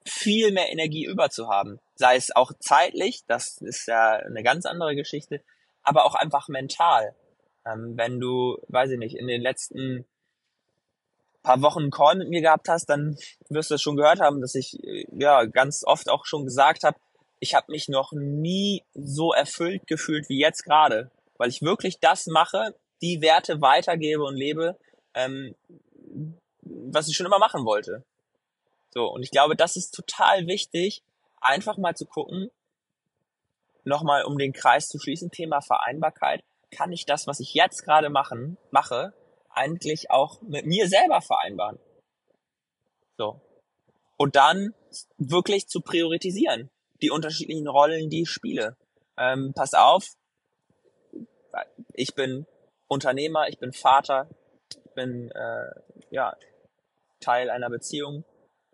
viel 0.04 0.52
mehr 0.52 0.70
Energie 0.70 1.04
über 1.04 1.30
zu 1.30 1.48
haben. 1.48 1.78
Sei 1.94 2.16
es 2.16 2.34
auch 2.34 2.52
zeitlich, 2.58 3.24
das 3.26 3.58
ist 3.58 3.86
ja 3.86 4.12
eine 4.12 4.42
ganz 4.42 4.66
andere 4.66 4.94
Geschichte, 4.94 5.42
aber 5.82 6.04
auch 6.04 6.14
einfach 6.14 6.48
mental. 6.48 7.14
Ähm, 7.64 7.96
wenn 7.96 8.20
du, 8.20 8.58
weiß 8.68 8.90
ich 8.90 8.98
nicht, 8.98 9.16
in 9.16 9.26
den 9.26 9.40
letzten 9.40 10.04
paar 11.42 11.62
Wochen 11.62 11.82
einen 11.82 11.90
Call 11.90 12.16
mit 12.16 12.28
mir 12.28 12.40
gehabt 12.40 12.68
hast, 12.68 12.86
dann 12.86 13.16
wirst 13.48 13.70
du 13.70 13.76
es 13.76 13.82
schon 13.82 13.96
gehört 13.96 14.20
haben, 14.20 14.40
dass 14.40 14.54
ich 14.54 14.82
äh, 14.82 15.06
ja 15.12 15.44
ganz 15.44 15.84
oft 15.84 16.08
auch 16.08 16.26
schon 16.26 16.44
gesagt 16.44 16.84
habe, 16.84 16.98
ich 17.38 17.54
habe 17.54 17.70
mich 17.70 17.88
noch 17.88 18.12
nie 18.12 18.82
so 18.94 19.32
erfüllt 19.32 19.86
gefühlt 19.86 20.28
wie 20.28 20.40
jetzt 20.40 20.64
gerade, 20.64 21.10
weil 21.38 21.48
ich 21.48 21.62
wirklich 21.62 22.00
das 22.00 22.26
mache, 22.26 22.74
die 23.02 23.20
Werte 23.20 23.60
weitergebe 23.60 24.24
und 24.24 24.36
lebe, 24.36 24.78
ähm, 25.16 25.56
was 26.62 27.08
ich 27.08 27.16
schon 27.16 27.26
immer 27.26 27.40
machen 27.40 27.64
wollte. 27.64 28.04
So, 28.90 29.06
und 29.06 29.22
ich 29.22 29.30
glaube, 29.30 29.56
das 29.56 29.76
ist 29.76 29.90
total 29.90 30.46
wichtig, 30.46 31.02
einfach 31.40 31.76
mal 31.76 31.96
zu 31.96 32.06
gucken, 32.06 32.50
nochmal 33.84 34.24
um 34.24 34.38
den 34.38 34.52
Kreis 34.52 34.88
zu 34.88 34.98
schließen, 34.98 35.30
Thema 35.30 35.60
Vereinbarkeit, 35.60 36.44
kann 36.70 36.92
ich 36.92 37.06
das, 37.06 37.26
was 37.26 37.40
ich 37.40 37.54
jetzt 37.54 37.82
gerade 37.84 38.10
machen, 38.10 38.58
mache, 38.70 39.12
eigentlich 39.50 40.10
auch 40.10 40.40
mit 40.42 40.66
mir 40.66 40.88
selber 40.88 41.22
vereinbaren. 41.22 41.78
So. 43.16 43.40
Und 44.16 44.36
dann 44.36 44.74
wirklich 45.18 45.68
zu 45.68 45.80
priorisieren, 45.80 46.70
die 47.00 47.10
unterschiedlichen 47.10 47.68
Rollen, 47.68 48.10
die 48.10 48.22
ich 48.22 48.30
spiele. 48.30 48.76
Ähm, 49.16 49.52
pass 49.54 49.74
auf, 49.74 50.04
ich 51.94 52.14
bin 52.14 52.46
Unternehmer, 52.88 53.48
ich 53.48 53.58
bin 53.58 53.72
Vater, 53.72 54.28
bin 54.96 55.30
äh, 55.30 55.70
ja 56.10 56.36
Teil 57.20 57.50
einer 57.50 57.70
Beziehung, 57.70 58.24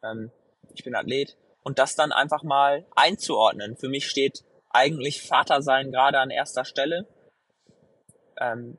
ähm, 0.03 0.31
ich 0.75 0.83
bin 0.83 0.95
Athlet 0.95 1.37
und 1.63 1.79
das 1.79 1.95
dann 1.95 2.13
einfach 2.13 2.43
mal 2.43 2.87
einzuordnen. 2.97 3.77
Für 3.77 3.91
mich 3.91 4.09
steht 4.09 4.43
eigentlich 4.71 5.23
Vater 5.23 5.61
sein 5.61 5.93
gerade 5.93 6.19
an 6.19 6.31
erster 6.31 6.65
Stelle. 6.65 7.07
Ähm, 8.41 8.79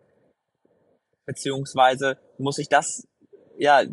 beziehungsweise 1.26 2.18
muss 2.38 2.58
ich 2.58 2.70
das, 2.70 3.08
ja, 3.58 3.84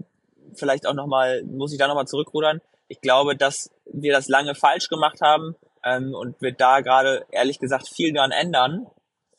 vielleicht 0.54 0.86
auch 0.86 0.94
nochmal, 0.94 1.42
muss 1.44 1.72
ich 1.72 1.78
da 1.78 1.86
nochmal 1.86 2.08
zurückrudern. 2.08 2.60
Ich 2.88 3.00
glaube, 3.00 3.36
dass 3.36 3.70
wir 3.84 4.12
das 4.12 4.28
lange 4.28 4.54
falsch 4.54 4.88
gemacht 4.88 5.20
haben 5.20 5.54
ähm, 5.84 6.14
und 6.14 6.40
wir 6.40 6.52
da 6.52 6.80
gerade, 6.80 7.26
ehrlich 7.30 7.58
gesagt, 7.58 7.88
viel 7.88 8.12
dran 8.12 8.32
ändern. 8.32 8.86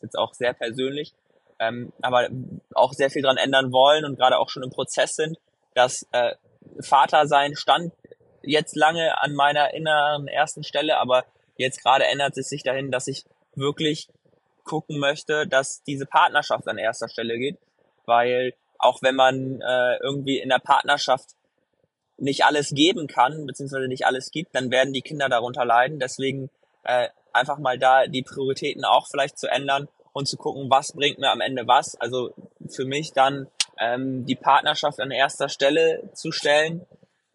Jetzt 0.02 0.18
auch 0.18 0.34
sehr 0.34 0.54
persönlich, 0.54 1.14
ähm, 1.62 1.94
aber 2.02 2.28
auch 2.74 2.92
sehr 2.92 3.10
viel 3.10 3.22
dran 3.22 3.38
ändern 3.38 3.72
wollen 3.72 4.04
und 4.04 4.18
gerade 4.18 4.38
auch 4.38 4.50
schon 4.50 4.64
im 4.64 4.72
Prozess 4.72 5.16
sind, 5.16 5.38
dass 5.74 6.06
äh, 6.12 6.36
Vater 6.82 7.28
sein 7.28 7.56
stand 7.56 7.94
jetzt 8.44 8.76
lange 8.76 9.22
an 9.22 9.34
meiner 9.34 9.74
inneren 9.74 10.28
ersten 10.28 10.64
Stelle, 10.64 10.98
aber 10.98 11.24
jetzt 11.58 11.82
gerade 11.82 12.06
ändert 12.06 12.36
es 12.38 12.50
sich 12.50 12.64
dahin, 12.64 12.92
dass 12.92 13.08
ich 13.08 13.24
wirklich 13.56 14.10
gucken 14.64 15.00
möchte, 15.00 15.48
dass 15.48 15.84
diese 15.84 16.06
Partnerschaft 16.06 16.68
an 16.68 16.78
erster 16.78 17.08
Stelle 17.08 17.38
geht 17.38 17.58
weil 18.06 18.54
auch 18.78 19.02
wenn 19.02 19.16
man 19.16 19.62
äh, 19.62 19.98
irgendwie 20.02 20.40
in 20.40 20.50
der 20.50 20.60
Partnerschaft 20.60 21.30
nicht 22.18 22.46
alles 22.46 22.70
geben 22.70 23.08
kann, 23.08 23.46
beziehungsweise 23.46 23.88
nicht 23.88 24.06
alles 24.06 24.32
gibt, 24.32 24.56
dann 24.56 24.72
werden 24.72 24.94
die 24.94 25.02
Kinder 25.02 25.30
darunter 25.30 25.66
leiden. 25.66 26.00
Deswegen 26.00 26.50
äh, 26.84 27.10
einfach 27.34 27.58
mal 27.58 27.80
da 27.80 28.08
die 28.08 28.24
Prioritäten 28.24 28.84
auch 28.86 29.08
vielleicht 29.10 29.40
zu 29.40 29.48
ändern 29.48 29.88
und 30.14 30.28
zu 30.28 30.38
gucken, 30.38 30.70
was 30.70 30.94
bringt 30.94 31.20
mir 31.20 31.32
am 31.32 31.42
Ende 31.42 31.68
was. 31.68 32.00
Also 32.00 32.34
für 32.70 32.86
mich 32.86 33.14
dann 33.14 33.48
ähm, 33.80 34.26
die 34.26 34.36
Partnerschaft 34.36 35.00
an 35.00 35.12
erster 35.12 35.50
Stelle 35.50 36.10
zu 36.14 36.32
stellen, 36.32 36.86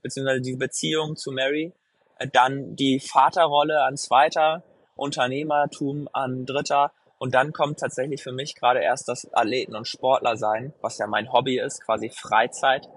beziehungsweise 0.02 0.42
die 0.42 0.56
Beziehung 0.56 1.16
zu 1.16 1.33
Mary, 1.33 1.73
äh, 2.18 2.28
dann 2.28 2.76
die 2.76 3.00
Vaterrolle 3.00 3.83
an 3.83 3.97
zweiter, 3.97 4.62
Unternehmertum 4.95 6.09
an 6.12 6.47
dritter 6.47 6.92
und 7.18 7.35
dann 7.35 7.52
kommt 7.52 7.78
tatsächlich 7.78 8.23
für 8.23 8.33
mich 8.33 8.54
gerade 8.54 8.80
erst 8.80 9.09
das 9.09 9.33
Athleten- 9.33 9.75
und 9.75 9.88
Sportler 9.88 10.37
sein, 10.37 10.73
was 10.80 10.99
ja 10.99 11.06
mein 11.06 11.33
Hobby 11.33 11.59
ist, 11.59 11.83
quasi 11.85 12.11
Freizeit. 12.11 12.88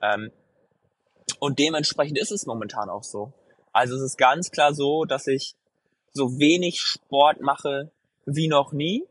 Ähm, 0.00 0.30
und 1.40 1.58
dementsprechend 1.58 2.18
ist 2.18 2.30
es 2.30 2.46
momentan 2.46 2.88
auch 2.88 3.02
so. 3.02 3.32
Also 3.72 3.96
es 3.96 4.02
ist 4.02 4.18
ganz 4.18 4.50
klar 4.50 4.74
so, 4.74 5.04
dass 5.04 5.26
ich 5.26 5.56
so 6.12 6.38
wenig 6.38 6.80
Sport 6.80 7.40
mache 7.40 7.90
wie 8.24 8.46
noch 8.46 8.72
nie. 8.72 9.04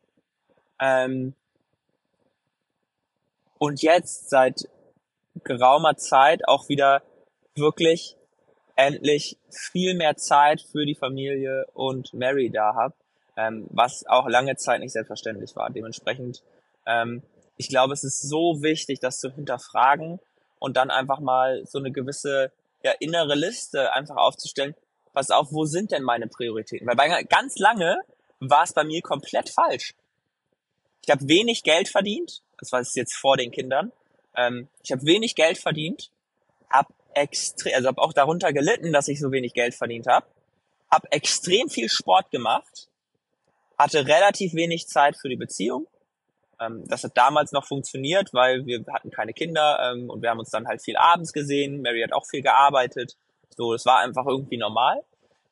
Ähm, 0.79 1.33
und 3.57 3.81
jetzt 3.81 4.29
seit 4.29 4.67
geraumer 5.43 5.95
Zeit 5.95 6.47
auch 6.47 6.69
wieder 6.69 7.01
wirklich 7.55 8.17
endlich 8.75 9.37
viel 9.49 9.93
mehr 9.95 10.17
Zeit 10.17 10.61
für 10.61 10.85
die 10.85 10.95
Familie 10.95 11.65
und 11.73 12.13
Mary 12.13 12.49
da 12.49 12.75
habe 12.75 12.95
ähm, 13.35 13.67
was 13.69 14.05
auch 14.07 14.27
lange 14.27 14.55
Zeit 14.55 14.79
nicht 14.79 14.93
selbstverständlich 14.93 15.55
war. 15.55 15.69
Dementsprechend, 15.69 16.43
ähm, 16.85 17.23
ich 17.57 17.69
glaube, 17.69 17.93
es 17.93 18.03
ist 18.03 18.21
so 18.21 18.61
wichtig, 18.61 18.99
das 18.99 19.19
zu 19.19 19.31
hinterfragen 19.31 20.19
und 20.59 20.77
dann 20.77 20.91
einfach 20.91 21.19
mal 21.19 21.65
so 21.65 21.79
eine 21.79 21.91
gewisse 21.91 22.51
ja, 22.83 22.91
innere 22.99 23.35
Liste 23.35 23.93
einfach 23.95 24.17
aufzustellen. 24.17 24.75
Pass 25.13 25.29
auf, 25.29 25.51
wo 25.51 25.65
sind 25.65 25.91
denn 25.91 26.03
meine 26.03 26.27
Prioritäten? 26.27 26.87
Weil 26.87 26.95
bei, 26.95 27.23
ganz 27.23 27.57
lange 27.57 27.97
war 28.39 28.63
es 28.63 28.73
bei 28.73 28.83
mir 28.83 29.01
komplett 29.01 29.49
falsch. 29.49 29.93
Ich 31.05 31.11
habe 31.11 31.27
wenig 31.27 31.63
Geld 31.63 31.89
verdient, 31.89 32.41
das 32.59 32.71
war 32.71 32.81
jetzt 32.81 33.15
vor 33.15 33.37
den 33.37 33.51
Kindern. 33.51 33.91
Ähm, 34.35 34.69
ich 34.81 34.91
habe 34.91 35.05
wenig 35.05 35.35
Geld 35.35 35.57
verdient, 35.57 36.11
habe 36.69 36.93
extrem, 37.13 37.73
also 37.75 37.89
habe 37.89 38.01
auch 38.01 38.13
darunter 38.13 38.53
gelitten, 38.53 38.93
dass 38.93 39.07
ich 39.07 39.19
so 39.19 39.31
wenig 39.31 39.53
Geld 39.53 39.75
verdient 39.75 40.07
habe, 40.07 40.25
habe 40.91 41.11
extrem 41.11 41.69
viel 41.69 41.89
Sport 41.89 42.31
gemacht, 42.31 42.87
hatte 43.77 44.07
relativ 44.07 44.53
wenig 44.53 44.87
Zeit 44.87 45.17
für 45.17 45.29
die 45.29 45.35
Beziehung. 45.35 45.87
Ähm, 46.59 46.83
das 46.87 47.03
hat 47.03 47.17
damals 47.17 47.51
noch 47.51 47.65
funktioniert, 47.65 48.33
weil 48.33 48.65
wir 48.65 48.83
hatten 48.91 49.11
keine 49.11 49.33
Kinder 49.33 49.91
ähm, 49.91 50.09
und 50.09 50.21
wir 50.21 50.29
haben 50.29 50.39
uns 50.39 50.51
dann 50.51 50.67
halt 50.67 50.81
viel 50.81 50.95
abends 50.95 51.33
gesehen. 51.33 51.81
Mary 51.81 52.01
hat 52.01 52.13
auch 52.13 52.25
viel 52.29 52.41
gearbeitet. 52.41 53.17
So, 53.55 53.73
das 53.73 53.85
war 53.85 53.99
einfach 53.99 54.25
irgendwie 54.25 54.57
normal. 54.57 55.03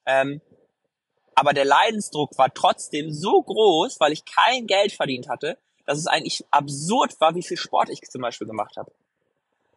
Ähm, 0.05 0.41
Aber 1.35 1.53
der 1.53 1.65
Leidensdruck 1.65 2.38
war 2.38 2.53
trotzdem 2.53 3.11
so 3.11 3.41
groß, 3.41 4.00
weil 4.00 4.11
ich 4.11 4.25
kein 4.25 4.67
Geld 4.67 4.91
verdient 4.91 5.29
hatte, 5.29 5.57
dass 5.85 5.97
es 5.97 6.07
eigentlich 6.07 6.45
absurd 6.51 7.19
war, 7.19 7.35
wie 7.35 7.43
viel 7.43 7.57
Sport 7.57 7.89
ich 7.89 8.01
zum 8.01 8.21
Beispiel 8.21 8.47
gemacht 8.47 8.77
habe. 8.77 8.91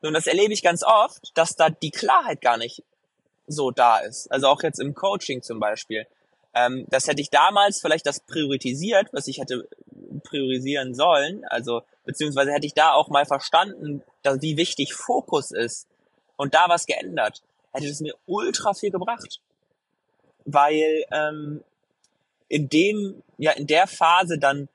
Und 0.03 0.13
das 0.13 0.27
erlebe 0.27 0.53
ich 0.53 0.63
ganz 0.63 0.83
oft, 0.83 1.31
dass 1.35 1.57
da 1.57 1.71
die 1.71 1.91
Klarheit 1.91 2.41
gar 2.41 2.59
nicht 2.59 2.83
so 3.47 3.71
da 3.71 3.99
ist. 3.99 4.31
Also 4.31 4.49
auch 4.49 4.63
jetzt 4.63 4.81
im 4.81 4.95
Coaching 4.95 5.43
zum 5.43 5.61
Beispiel. 5.61 6.07
Ähm, 6.55 6.87
das 6.89 7.09
hätte 7.09 7.23
ich 7.23 7.31
damals 7.31 7.81
vielleicht 7.81 8.07
das 8.07 8.21
priorisiert, 8.21 9.09
was 9.13 9.27
ich 9.29 9.39
hätte 9.39 9.69
priorisieren 10.23 10.95
sollen. 10.95 11.45
Also 11.47 11.83
beziehungsweise 12.05 12.53
hätte 12.53 12.67
ich 12.67 12.75
da 12.75 12.93
auch 12.93 13.09
mal 13.09 13.27
verstanden, 13.27 14.03
dass, 14.23 14.43
wie 14.43 14.57
wichtig 14.57 14.95
Fokus 14.95 15.51
ist 15.51 15.89
und 16.37 16.55
da 16.55 16.69
was 16.69 16.87
geändert, 16.87 17.43
hätte 17.73 17.89
es 17.89 18.01
mir 18.01 18.15
ultra 18.27 18.75
viel 18.75 18.91
gebracht. 18.91 19.41
Weil 20.45 21.05
ähm, 21.13 21.63
in 22.49 22.69
dem, 22.69 23.23
ja, 23.39 23.53
in 23.53 23.67
der 23.67 23.87
Phase 23.87 24.39
dann 24.39 24.69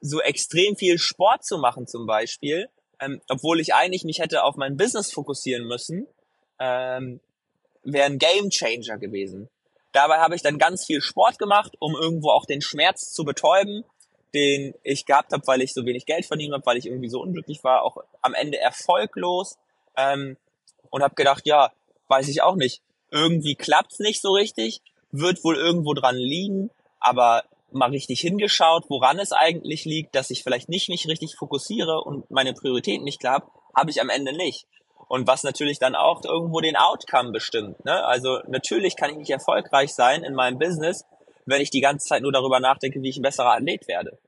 so 0.00 0.20
extrem 0.20 0.76
viel 0.76 0.98
Sport 0.98 1.44
zu 1.44 1.58
machen 1.58 1.86
zum 1.86 2.06
Beispiel, 2.06 2.68
ähm, 3.00 3.20
obwohl 3.28 3.60
ich 3.60 3.74
eigentlich 3.74 4.04
mich 4.04 4.18
hätte 4.18 4.44
auf 4.44 4.56
mein 4.56 4.76
Business 4.76 5.12
fokussieren 5.12 5.66
müssen, 5.66 6.06
ähm, 6.58 7.20
wäre 7.82 8.06
ein 8.06 8.18
Game 8.18 8.50
Changer 8.50 8.98
gewesen. 8.98 9.48
Dabei 9.92 10.18
habe 10.18 10.36
ich 10.36 10.42
dann 10.42 10.58
ganz 10.58 10.86
viel 10.86 11.00
Sport 11.00 11.38
gemacht, 11.38 11.74
um 11.80 11.94
irgendwo 11.94 12.30
auch 12.30 12.44
den 12.44 12.60
Schmerz 12.60 13.12
zu 13.12 13.24
betäuben, 13.24 13.84
den 14.34 14.74
ich 14.82 15.06
gehabt 15.06 15.32
habe, 15.32 15.46
weil 15.46 15.62
ich 15.62 15.72
so 15.72 15.84
wenig 15.84 16.06
Geld 16.06 16.26
verdient 16.26 16.54
habe, 16.54 16.64
weil 16.64 16.76
ich 16.76 16.86
irgendwie 16.86 17.08
so 17.08 17.20
unglücklich 17.20 17.64
war, 17.64 17.82
auch 17.82 17.96
am 18.22 18.34
Ende 18.34 18.58
erfolglos. 18.58 19.58
Ähm, 19.96 20.36
und 20.90 21.02
habe 21.02 21.14
gedacht, 21.14 21.46
ja, 21.46 21.72
weiß 22.08 22.28
ich 22.28 22.42
auch 22.42 22.56
nicht. 22.56 22.82
Irgendwie 23.10 23.54
klappt's 23.54 23.98
nicht 23.98 24.20
so 24.20 24.32
richtig, 24.32 24.82
wird 25.12 25.42
wohl 25.44 25.56
irgendwo 25.56 25.94
dran 25.94 26.16
liegen, 26.16 26.70
aber 26.98 27.44
mal 27.72 27.90
richtig 27.90 28.20
hingeschaut, 28.20 28.84
woran 28.88 29.18
es 29.18 29.32
eigentlich 29.32 29.84
liegt, 29.84 30.14
dass 30.14 30.30
ich 30.30 30.42
vielleicht 30.42 30.68
nicht 30.68 30.88
mich 30.88 31.06
richtig 31.06 31.36
fokussiere 31.36 32.02
und 32.02 32.30
meine 32.30 32.52
Prioritäten 32.52 33.04
nicht 33.04 33.20
klar 33.20 33.34
habe, 33.34 33.50
habe 33.76 33.90
ich 33.90 34.00
am 34.00 34.08
Ende 34.08 34.36
nicht. 34.36 34.66
Und 35.08 35.26
was 35.26 35.42
natürlich 35.42 35.78
dann 35.78 35.94
auch 35.94 36.24
irgendwo 36.24 36.60
den 36.60 36.76
Outcome 36.76 37.32
bestimmt. 37.32 37.84
Ne? 37.84 38.04
Also 38.04 38.40
natürlich 38.46 38.96
kann 38.96 39.10
ich 39.10 39.16
nicht 39.16 39.30
erfolgreich 39.30 39.92
sein 39.92 40.22
in 40.22 40.34
meinem 40.34 40.58
Business, 40.58 41.04
wenn 41.46 41.60
ich 41.60 41.70
die 41.70 41.80
ganze 41.80 42.06
Zeit 42.06 42.22
nur 42.22 42.32
darüber 42.32 42.60
nachdenke, 42.60 43.02
wie 43.02 43.08
ich 43.08 43.16
ein 43.16 43.22
besserer 43.22 43.54
Athlet 43.54 43.88
werde. 43.88 44.18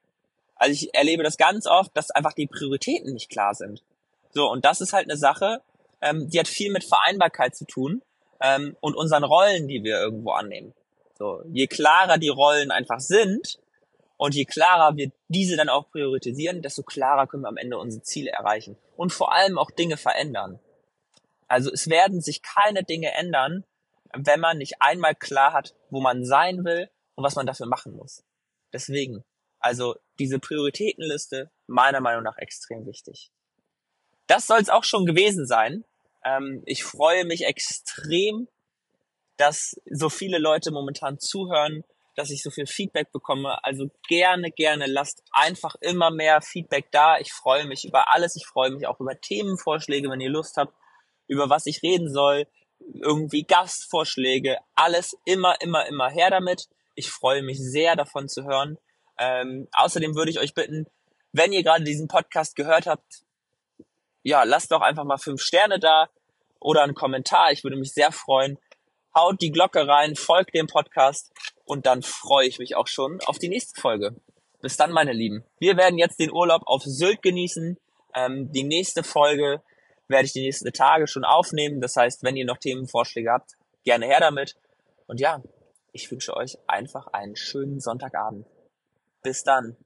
Also 0.57 0.73
ich 0.73 0.95
erlebe 0.95 1.23
das 1.23 1.37
ganz 1.37 1.67
oft, 1.67 1.97
dass 1.97 2.11
einfach 2.11 2.33
die 2.33 2.47
Prioritäten 2.47 3.13
nicht 3.13 3.31
klar 3.31 3.55
sind. 3.55 3.83
So, 4.31 4.51
und 4.51 4.65
das 4.65 4.81
ist 4.81 4.93
halt 4.93 5.09
eine 5.09 5.17
Sache, 5.17 5.61
ähm, 6.01 6.29
die 6.31 6.39
hat 6.39 6.49
viel 6.49 6.73
mit 6.73 6.85
Vereinbarkeit 6.85 7.55
zu 7.55 7.65
tun 7.65 8.03
ähm, 8.43 8.77
und 8.81 8.97
unseren 8.97 9.25
Rollen, 9.25 9.69
die 9.69 9.83
wir 9.85 10.01
irgendwo 10.01 10.33
annehmen. 10.33 10.75
So, 11.19 11.43
je 11.49 11.67
klarer 11.67 12.19
die 12.19 12.29
Rollen 12.29 12.71
einfach 12.71 13.01
sind 13.01 13.59
und 14.17 14.35
je 14.35 14.45
klarer 14.45 14.97
wir 14.97 15.13
diese 15.29 15.57
dann 15.57 15.69
auch 15.69 15.91
priorisieren, 15.91 16.63
desto 16.63 16.83
klarer 16.83 17.27
können 17.27 17.45
wir 17.45 17.49
am 17.49 17.57
Ende 17.57 17.79
unsere 17.79 18.03
Ziele 18.03 18.31
erreichen 18.31 18.77
und 18.97 19.13
vor 19.13 19.33
allem 19.33 19.59
auch 19.59 19.71
Dinge 19.71 19.97
verändern. 19.97 20.59
Also 21.49 21.71
es 21.71 21.89
werden 21.89 22.21
sich 22.21 22.43
keine 22.43 22.83
Dinge 22.83 23.13
ändern, 23.15 23.65
wenn 24.15 24.41
man 24.41 24.59
nicht 24.59 24.75
einmal 24.81 25.15
klar 25.15 25.53
hat, 25.53 25.75
wo 25.91 26.01
man 26.01 26.25
sein 26.25 26.65
will 26.65 26.91
und 27.15 27.25
was 27.25 27.37
man 27.37 27.47
dafür 27.47 27.67
machen 27.67 27.95
muss. 27.95 28.25
Deswegen, 28.73 29.25
also 29.59 29.97
diese 30.19 30.39
Prioritätenliste 30.39 31.51
meiner 31.67 32.01
Meinung 32.01 32.23
nach 32.23 32.39
extrem 32.39 32.87
wichtig. 32.87 33.31
Das 34.27 34.47
soll 34.47 34.61
es 34.61 34.71
auch 34.71 34.85
schon 34.85 35.07
gewesen 35.07 35.47
sein. 35.47 35.85
Ähm, 36.25 36.63
ich 36.67 36.85
freue 36.85 37.25
mich 37.25 37.45
extrem, 37.45 38.49
dass 39.37 39.81
so 39.91 40.09
viele 40.09 40.39
Leute 40.39 40.71
momentan 40.71 41.19
zuhören, 41.19 41.85
dass 42.15 42.31
ich 42.31 42.43
so 42.43 42.51
viel 42.51 42.67
Feedback 42.67 43.11
bekomme. 43.13 43.65
Also 43.65 43.91
gerne, 44.09 44.51
gerne 44.51 44.87
lasst 44.87 45.23
einfach 45.33 45.75
immer 45.81 46.11
mehr 46.11 46.43
Feedback 46.43 46.91
da. 46.93 47.19
Ich 47.19 47.33
freue 47.33 47.67
mich 47.67 47.85
über 47.85 48.13
alles. 48.13 48.37
Ich 48.37 48.47
freue 48.47 48.71
mich 48.71 48.87
auch 48.87 49.01
über 49.01 49.19
Themenvorschläge, 49.19 50.11
wenn 50.11 50.21
ihr 50.21 50.31
Lust 50.31 50.57
habt, 50.57 50.75
über 51.27 51.49
was 51.49 51.67
ich 51.67 51.83
reden 51.83 52.13
soll. 52.13 52.47
Irgendwie 52.95 53.45
Gastvorschläge. 53.45 54.59
Alles 54.75 55.17
immer, 55.25 55.61
immer, 55.61 55.87
immer 55.87 56.11
her 56.11 56.31
damit. 56.31 56.69
Ich 56.95 57.11
freue 57.11 57.43
mich 57.43 57.59
sehr 57.59 57.97
davon 57.97 58.29
zu 58.29 58.45
hören. 58.45 58.79
Ähm, 59.19 59.69
außerdem 59.73 60.15
würde 60.15 60.31
ich 60.31 60.39
euch 60.39 60.55
bitten, 60.55 60.87
wenn 61.33 61.53
ihr 61.53 61.63
gerade 61.63 61.85
diesen 61.85 62.09
Podcast 62.09 62.57
gehört 62.57 62.87
habt, 62.87 63.25
ja, 64.23 64.45
lasst 64.45 64.73
doch 64.73 64.81
einfach 64.81 65.05
mal 65.05 65.19
fünf 65.19 65.43
Sterne 65.43 65.79
da 65.79 66.09
oder 66.61 66.83
einen 66.83 66.95
Kommentar. 66.95 67.53
Ich 67.53 67.65
würde 67.65 67.77
mich 67.77 67.93
sehr 67.93 68.13
freuen. 68.13 68.59
Haut 69.15 69.41
die 69.43 69.51
Glocke 69.51 69.87
rein, 69.87 70.17
folgt 70.17 70.55
dem 70.55 70.67
Podcast 70.67 71.33
und 71.65 71.87
dann 71.87 72.03
freue 72.03 72.47
ich 72.47 72.59
mich 72.59 72.77
auch 72.77 72.87
schon 72.87 73.21
auf 73.27 73.39
die 73.39 73.49
nächste 73.49 73.81
Folge. 73.81 74.17
Bis 74.63 74.77
dann, 74.77 74.93
meine 74.93 75.13
Lieben. 75.13 75.45
Wir 75.59 75.77
werden 75.77 75.99
jetzt 75.99 76.21
den 76.21 76.33
Urlaub 76.33 76.63
auf 76.67 76.83
Sylt 76.85 77.21
genießen. 77.21 77.79
Ähm, 78.15 78.53
die 78.53 78.63
nächste 78.63 79.03
Folge 79.03 79.63
werde 80.09 80.27
ich 80.27 80.33
die 80.33 80.43
nächsten 80.43 80.73
Tage 80.73 81.09
schon 81.09 81.25
aufnehmen. 81.25 81.81
Das 81.81 81.97
heißt, 81.97 82.23
wenn 82.23 82.37
ihr 82.37 82.47
noch 82.47 82.59
Themenvorschläge 82.59 83.31
habt, 83.31 83.57
gerne 83.85 84.07
her 84.07 84.21
damit. 84.21 84.55
Und 85.09 85.21
ja, 85.21 85.43
ich 85.93 86.11
wünsche 86.11 86.35
euch 86.37 86.59
einfach 86.69 87.09
einen 87.09 87.37
schönen 87.37 87.81
Sonntagabend. 87.81 88.47
Bis 89.23 89.43
dann. 89.43 89.77